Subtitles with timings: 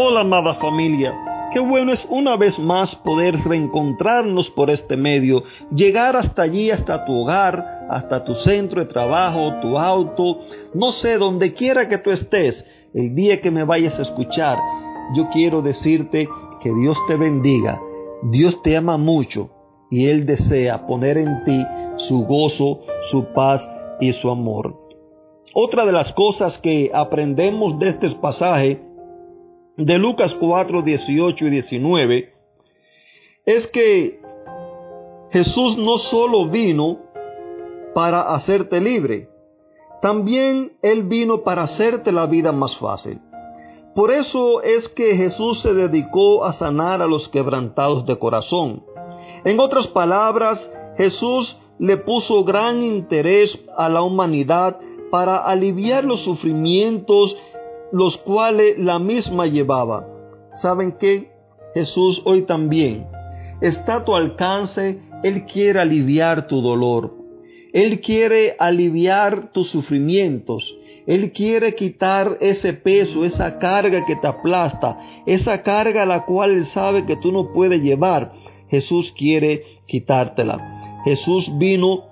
[0.00, 1.12] Hola amada familia,
[1.52, 5.44] qué bueno es una vez más poder reencontrarnos por este medio,
[5.74, 10.40] llegar hasta allí, hasta tu hogar, hasta tu centro de trabajo, tu auto,
[10.74, 12.64] no sé, donde quiera que tú estés,
[12.94, 14.58] el día que me vayas a escuchar,
[15.14, 16.28] yo quiero decirte
[16.60, 17.80] que Dios te bendiga,
[18.22, 19.50] Dios te ama mucho
[19.90, 21.64] y Él desea poner en ti
[21.96, 23.68] su gozo, su paz
[24.00, 24.76] y su amor.
[25.54, 28.82] Otra de las cosas que aprendemos de este pasaje
[29.76, 32.32] de Lucas 4, 18 y 19
[33.46, 34.20] es que
[35.30, 36.98] Jesús no solo vino
[37.94, 39.28] para hacerte libre,
[40.02, 43.20] también Él vino para hacerte la vida más fácil.
[43.98, 48.84] Por eso es que Jesús se dedicó a sanar a los quebrantados de corazón.
[49.44, 54.78] En otras palabras, Jesús le puso gran interés a la humanidad
[55.10, 57.36] para aliviar los sufrimientos
[57.90, 60.06] los cuales la misma llevaba.
[60.52, 61.32] ¿Saben qué?
[61.74, 63.08] Jesús hoy también
[63.60, 65.00] está a tu alcance.
[65.24, 67.17] Él quiere aliviar tu dolor.
[67.72, 70.74] Él quiere aliviar tus sufrimientos.
[71.06, 76.64] Él quiere quitar ese peso, esa carga que te aplasta, esa carga la cual Él
[76.64, 78.32] sabe que tú no puedes llevar.
[78.68, 81.00] Jesús quiere quitártela.
[81.04, 82.04] Jesús vino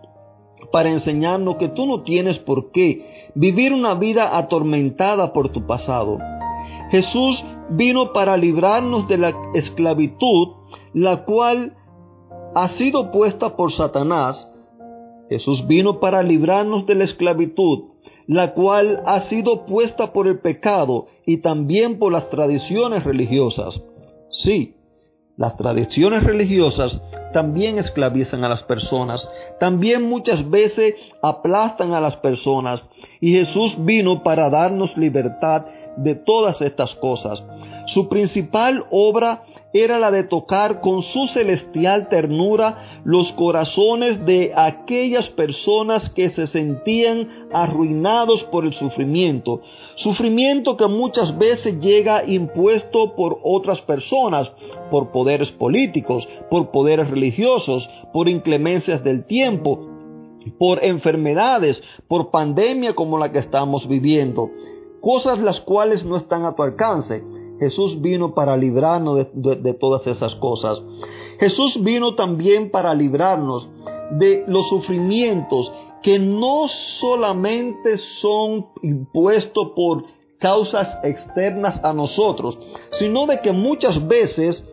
[0.73, 6.19] para enseñarnos que tú no tienes por qué vivir una vida atormentada por tu pasado.
[6.91, 10.49] Jesús vino para librarnos de la esclavitud,
[10.93, 11.77] la cual
[12.55, 14.53] ha sido puesta por Satanás.
[15.29, 17.91] Jesús vino para librarnos de la esclavitud,
[18.27, 23.83] la cual ha sido puesta por el pecado y también por las tradiciones religiosas.
[24.29, 24.77] Sí,
[25.37, 29.29] las tradiciones religiosas también esclavizan a las personas,
[29.61, 32.85] también muchas veces aplastan a las personas
[33.21, 35.67] y Jesús vino para darnos libertad
[35.99, 37.45] de todas estas cosas.
[37.87, 45.29] Su principal obra era la de tocar con su celestial ternura los corazones de aquellas
[45.29, 49.61] personas que se sentían arruinados por el sufrimiento.
[49.97, 54.53] Sufrimiento que muchas veces llega impuesto por otras personas,
[54.91, 59.89] por poderes políticos, por poderes religiosos, por inclemencias del tiempo,
[60.59, 64.51] por enfermedades, por pandemia como la que estamos viviendo.
[65.01, 67.23] Cosas las cuales no están a tu alcance.
[67.59, 70.83] Jesús vino para librarnos de, todas esas cosas.
[71.39, 73.69] Jesús vino también para librarnos
[74.13, 75.73] de los sufrimientos
[76.03, 80.05] que no solamente son impuestos por
[80.39, 82.59] causas externas a nosotros,
[82.93, 84.73] sino de que muchas veces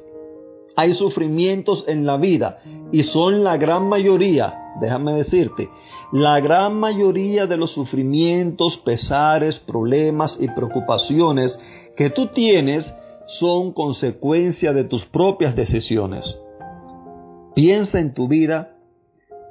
[0.75, 2.59] hay sufrimientos en la vida
[2.91, 5.69] y son la gran mayoría, déjame decirte,
[6.11, 11.59] la gran mayoría de los sufrimientos, pesares, problemas y preocupaciones
[11.95, 12.93] que tú tienes
[13.25, 16.41] son consecuencia de tus propias decisiones.
[17.55, 18.75] Piensa en tu vida,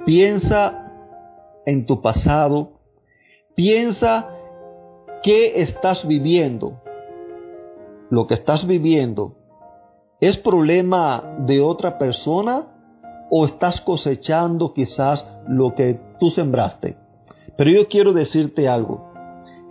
[0.05, 0.93] piensa
[1.65, 2.81] en tu pasado,
[3.55, 4.29] piensa
[5.23, 6.81] qué estás viviendo.
[8.11, 9.37] Lo que estás viviendo
[10.21, 12.69] es problema de otra persona
[13.31, 16.97] o estás cosechando quizás lo que tú sembraste.
[17.57, 19.11] Pero yo quiero decirte algo.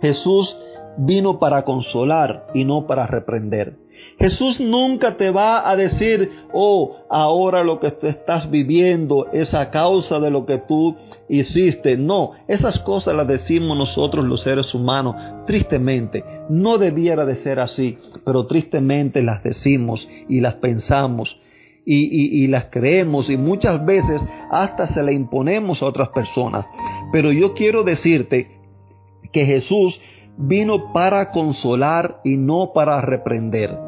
[0.00, 0.58] Jesús
[0.96, 3.76] vino para consolar y no para reprender.
[4.18, 9.70] Jesús nunca te va a decir, oh, ahora lo que tú estás viviendo es a
[9.70, 10.96] causa de lo que tú
[11.28, 11.96] hiciste.
[11.96, 15.16] No, esas cosas las decimos nosotros los seres humanos,
[15.46, 16.24] tristemente.
[16.48, 21.38] No debiera de ser así, pero tristemente las decimos y las pensamos.
[21.84, 26.64] Y, y, las creemos y muchas veces hasta se la imponemos a otras personas.
[27.10, 28.60] Pero yo quiero decirte
[29.32, 30.00] que Jesús
[30.36, 33.78] vino para consolar y no para reprender.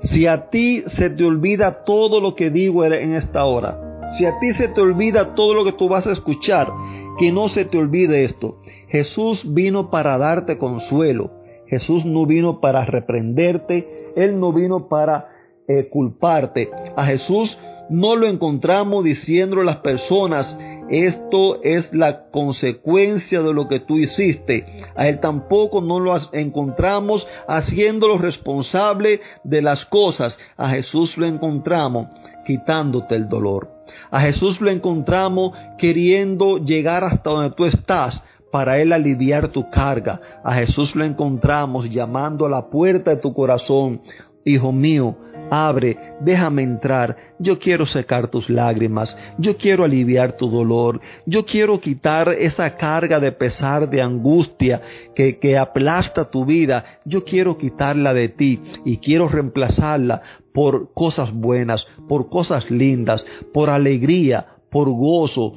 [0.00, 4.38] Si a ti se te olvida todo lo que digo en esta hora, si a
[4.38, 6.72] ti se te olvida todo lo que tú vas a escuchar,
[7.18, 8.58] que no se te olvide esto.
[8.88, 11.30] Jesús vino para darte consuelo.
[11.66, 14.12] Jesús no vino para reprenderte.
[14.16, 15.28] Él no vino para
[15.68, 16.70] eh, culparte.
[16.96, 17.58] A Jesús
[17.88, 20.58] no lo encontramos diciendo a las personas,
[20.88, 24.84] esto es la consecuencia de lo que tú hiciste.
[24.94, 30.38] A Él tampoco no lo encontramos haciéndolo responsable de las cosas.
[30.56, 32.08] A Jesús lo encontramos
[32.44, 33.70] quitándote el dolor.
[34.10, 40.20] A Jesús lo encontramos queriendo llegar hasta donde tú estás para Él aliviar tu carga.
[40.44, 44.02] A Jesús lo encontramos llamando a la puerta de tu corazón
[44.44, 45.16] Hijo mío,
[45.50, 51.80] abre, déjame entrar, yo quiero secar tus lágrimas, yo quiero aliviar tu dolor, yo quiero
[51.80, 54.80] quitar esa carga de pesar, de angustia
[55.14, 60.22] que, que aplasta tu vida, yo quiero quitarla de ti y quiero reemplazarla
[60.52, 65.52] por cosas buenas, por cosas lindas, por alegría, por gozo,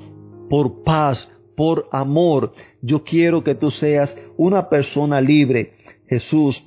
[0.50, 2.54] por paz, por amor.
[2.82, 5.74] Yo quiero que tú seas una persona libre.
[6.08, 6.64] Jesús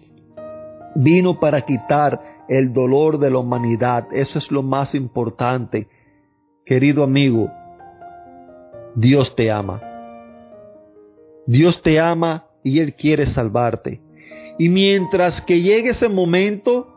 [0.95, 4.09] vino para quitar el dolor de la humanidad.
[4.13, 5.89] Eso es lo más importante.
[6.65, 7.51] Querido amigo,
[8.95, 9.81] Dios te ama.
[11.47, 14.01] Dios te ama y Él quiere salvarte.
[14.59, 16.89] Y mientras que llegue ese momento,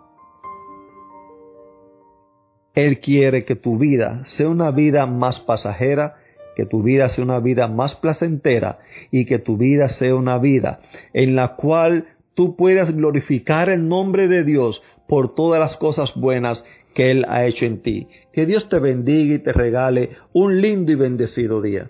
[2.73, 6.15] Él quiere que tu vida sea una vida más pasajera,
[6.55, 10.81] que tu vida sea una vida más placentera y que tu vida sea una vida
[11.13, 14.81] en la cual tú puedas glorificar el nombre de Dios
[15.11, 16.63] por todas las cosas buenas
[16.93, 18.07] que Él ha hecho en ti.
[18.31, 21.89] Que Dios te bendiga y te regale un lindo y bendecido día.